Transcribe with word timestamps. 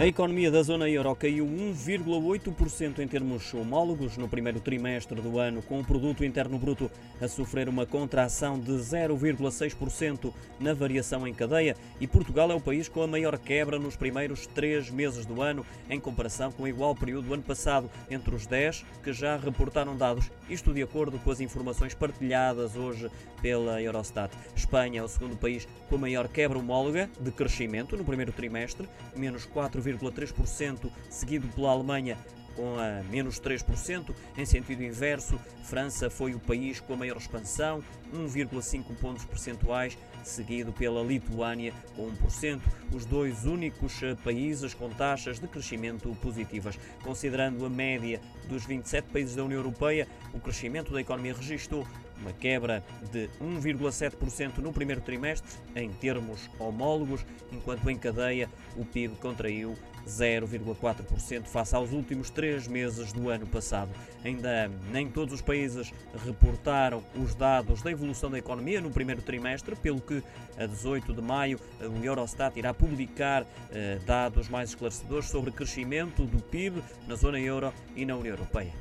A 0.00 0.06
economia 0.06 0.50
da 0.50 0.62
zona 0.62 0.88
euro 0.88 1.14
caiu 1.14 1.44
1,8% 1.44 3.00
em 3.00 3.06
termos 3.06 3.52
homólogos 3.52 4.16
no 4.16 4.26
primeiro 4.26 4.58
trimestre 4.58 5.20
do 5.20 5.38
ano, 5.38 5.60
com 5.60 5.78
o 5.78 5.84
produto 5.84 6.24
interno 6.24 6.58
bruto 6.58 6.90
a 7.20 7.28
sofrer 7.28 7.68
uma 7.68 7.84
contração 7.84 8.58
de 8.58 8.72
0,6% 8.72 10.32
na 10.58 10.72
variação 10.72 11.28
em 11.28 11.34
cadeia, 11.34 11.76
e 12.00 12.06
Portugal 12.06 12.50
é 12.50 12.54
o 12.54 12.60
país 12.62 12.88
com 12.88 13.02
a 13.02 13.06
maior 13.06 13.36
quebra 13.38 13.78
nos 13.78 13.94
primeiros 13.94 14.46
três 14.46 14.88
meses 14.88 15.26
do 15.26 15.42
ano, 15.42 15.66
em 15.90 16.00
comparação 16.00 16.50
com 16.50 16.62
o 16.62 16.68
igual 16.68 16.94
período 16.94 17.28
do 17.28 17.34
ano 17.34 17.42
passado, 17.42 17.90
entre 18.10 18.34
os 18.34 18.46
10 18.46 18.86
que 19.04 19.12
já 19.12 19.36
reportaram 19.36 19.94
dados, 19.94 20.30
isto 20.48 20.72
de 20.72 20.82
acordo 20.82 21.18
com 21.18 21.30
as 21.30 21.42
informações 21.42 21.92
partilhadas 21.92 22.74
hoje 22.74 23.10
pela 23.42 23.82
Eurostat. 23.82 24.34
Espanha 24.56 25.00
é 25.00 25.02
o 25.02 25.08
segundo 25.08 25.36
país 25.36 25.68
com 25.90 25.96
a 25.96 25.98
maior 25.98 26.26
quebra 26.26 26.58
homóloga 26.58 27.10
de 27.20 27.30
crescimento 27.30 27.98
no 27.98 28.04
primeiro 28.04 28.32
trimestre, 28.32 28.88
menos 29.14 29.44
4, 29.44 29.89
0,3%, 29.98 30.90
seguido 31.08 31.48
pela 31.48 31.70
Alemanha 31.70 32.16
com 32.54 32.78
a 32.78 33.02
menos 33.04 33.40
3%. 33.40 34.14
Em 34.36 34.44
sentido 34.44 34.82
inverso, 34.82 35.38
França 35.62 36.10
foi 36.10 36.34
o 36.34 36.38
país 36.38 36.80
com 36.80 36.94
a 36.94 36.96
maior 36.96 37.16
expansão, 37.16 37.82
1,5 38.12 38.84
pontos 39.00 39.24
percentuais, 39.24 39.96
seguido 40.22 40.72
pela 40.72 41.02
Lituânia 41.02 41.72
com 41.96 42.10
1%, 42.10 42.60
os 42.92 43.04
dois 43.06 43.46
únicos 43.46 44.02
eh, 44.02 44.14
países 44.22 44.74
com 44.74 44.90
taxas 44.90 45.38
de 45.38 45.48
crescimento 45.48 46.14
positivas. 46.20 46.78
Considerando 47.02 47.64
a 47.64 47.70
média 47.70 48.20
dos 48.48 48.66
27 48.66 49.10
países 49.10 49.36
da 49.36 49.44
União 49.44 49.58
Europeia, 49.58 50.06
o 50.34 50.40
crescimento 50.40 50.92
da 50.92 51.00
economia 51.00 51.34
registrou 51.34 51.86
uma 52.20 52.32
quebra 52.32 52.84
de 53.10 53.28
1,7% 53.40 54.58
no 54.58 54.72
primeiro 54.72 55.00
trimestre, 55.00 55.48
em 55.74 55.90
termos 55.90 56.50
homólogos, 56.58 57.24
enquanto 57.52 57.88
em 57.88 57.96
cadeia 57.96 58.48
o 58.76 58.84
PIB 58.84 59.16
contraiu 59.16 59.76
0,4% 60.06 61.44
face 61.44 61.74
aos 61.74 61.92
últimos 61.92 62.30
três 62.30 62.66
meses 62.66 63.12
do 63.12 63.28
ano 63.28 63.46
passado. 63.46 63.90
Ainda 64.24 64.70
nem 64.90 65.08
todos 65.08 65.34
os 65.34 65.42
países 65.42 65.92
reportaram 66.24 67.02
os 67.14 67.34
dados 67.34 67.82
da 67.82 67.90
evolução 67.90 68.30
da 68.30 68.38
economia 68.38 68.80
no 68.80 68.90
primeiro 68.90 69.22
trimestre, 69.22 69.76
pelo 69.76 70.00
que 70.00 70.22
a 70.58 70.66
18 70.66 71.12
de 71.12 71.22
maio 71.22 71.58
o 71.80 72.04
Eurostat 72.04 72.58
irá 72.58 72.74
publicar 72.74 73.46
eh, 73.70 73.98
dados 74.04 74.48
mais 74.48 74.70
esclarecedores 74.70 75.26
sobre 75.26 75.50
crescimento 75.50 76.24
do 76.24 76.42
PIB 76.42 76.82
na 77.06 77.14
zona 77.14 77.38
euro 77.38 77.72
e 77.94 78.04
na 78.04 78.16
União 78.16 78.34
Europeia. 78.34 78.72